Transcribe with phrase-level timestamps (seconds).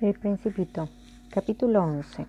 [0.00, 0.88] El Principito,
[1.28, 2.26] capítulo 11.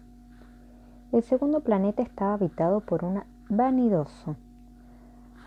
[1.13, 4.35] El segundo planeta estaba habitado por un vanidoso.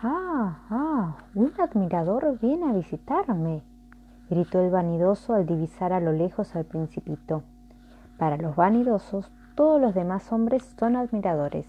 [0.01, 0.57] ¡Ah!
[0.71, 1.17] ¡Ah!
[1.35, 3.61] Un admirador viene a visitarme,
[4.27, 7.43] gritó el vanidoso al divisar a lo lejos al Principito.
[8.17, 11.67] Para los vanidosos, todos los demás hombres son admiradores.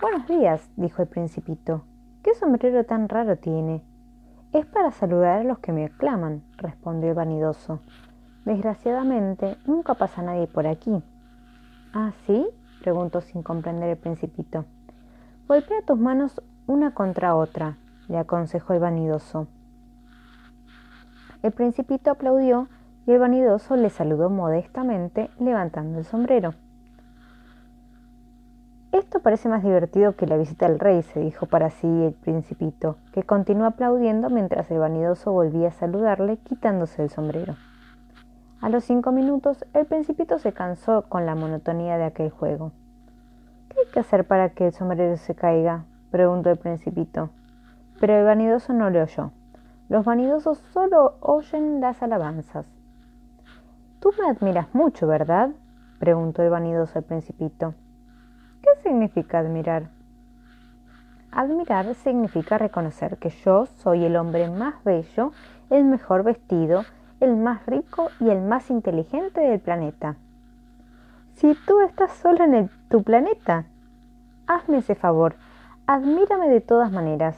[0.00, 1.82] Buenos días, dijo el Principito.
[2.22, 3.82] ¿Qué sombrero tan raro tiene?
[4.52, 7.80] Es para saludar a los que me aclaman, respondió el vanidoso.
[8.44, 11.02] Desgraciadamente, nunca pasa nadie por aquí.
[11.92, 12.46] ¿Ah, sí?
[12.82, 14.66] preguntó sin comprender el principito.
[15.48, 17.78] Golpea tus manos una contra otra,
[18.08, 19.46] le aconsejó el vanidoso.
[21.42, 22.68] El principito aplaudió
[23.06, 26.54] y el vanidoso le saludó modestamente levantando el sombrero.
[28.92, 32.96] Esto parece más divertido que la visita al rey, se dijo para sí el principito,
[33.12, 37.56] que continuó aplaudiendo mientras el vanidoso volvía a saludarle quitándose el sombrero.
[38.64, 42.72] A los cinco minutos, el principito se cansó con la monotonía de aquel juego.
[43.68, 45.84] ¿Qué hay que hacer para que el sombrero se caiga?
[46.10, 47.28] preguntó el principito.
[48.00, 49.32] Pero el vanidoso no le oyó.
[49.90, 52.64] Los vanidosos solo oyen las alabanzas.
[54.00, 55.50] Tú me admiras mucho, ¿verdad?
[55.98, 57.74] preguntó el vanidoso al principito.
[58.62, 59.90] ¿Qué significa admirar?
[61.30, 65.32] Admirar significa reconocer que yo soy el hombre más bello,
[65.68, 66.84] el mejor vestido,
[67.20, 70.16] el más rico y el más inteligente del planeta.
[71.34, 73.66] Si tú estás solo en tu planeta,
[74.46, 75.34] hazme ese favor,
[75.86, 77.36] admírame de todas maneras.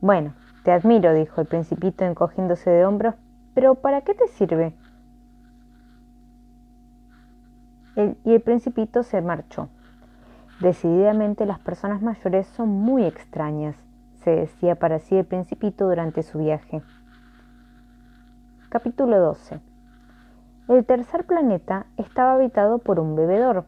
[0.00, 3.14] Bueno, te admiro, dijo el principito encogiéndose de hombros,
[3.54, 4.74] pero ¿para qué te sirve?
[8.24, 9.68] y el principito se marchó.
[10.60, 13.76] Decididamente las personas mayores son muy extrañas,
[14.22, 16.82] se decía para sí el principito durante su viaje.
[18.74, 19.60] Capítulo 12.
[20.66, 23.66] El tercer planeta estaba habitado por un bebedor.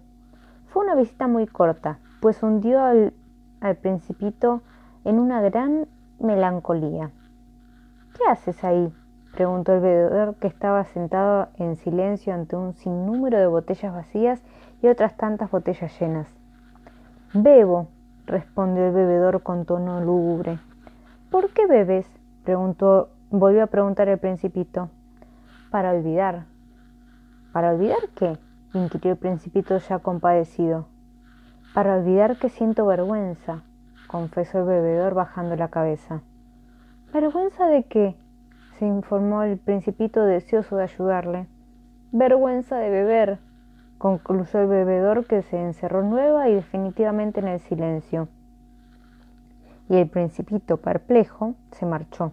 [0.67, 3.13] Fue una visita muy corta, pues hundió al,
[3.81, 4.63] principito
[5.05, 5.87] en una gran
[6.19, 7.13] melancolía.
[8.17, 8.93] ¿Qué haces ahí?
[9.33, 14.43] preguntó el bebedor que estaba sentado en silencio ante un sinnúmero de botellas vacías
[14.83, 16.27] y otras tantas botellas llenas.
[17.33, 17.87] Bebo,
[18.27, 20.59] respondió el bebedor con tono lúgubre.
[21.31, 22.11] ¿Por qué bebes?
[23.31, 24.91] volvió a preguntar el principito
[25.77, 26.47] para olvidar.
[27.53, 28.39] ¿Para olvidar qué?
[28.73, 30.87] inquirió el principito ya compadecido.
[31.75, 33.63] Para olvidar que siento vergüenza,
[34.07, 36.23] confesó el bebedor bajando la cabeza.
[37.13, 38.17] ¿Vergüenza de qué?
[38.79, 41.47] se informó el principito deseoso de ayudarle.
[42.11, 43.39] Vergüenza de beber,
[43.99, 48.29] concluyó el bebedor que se encerró nueva y definitivamente en el silencio.
[49.91, 52.33] Y el principito, perplejo, se marchó.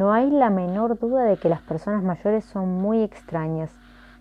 [0.00, 3.70] No hay la menor duda de que las personas mayores son muy extrañas,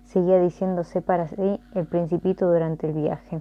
[0.03, 3.39] seguía diciéndose para sí el principito durante el viaje.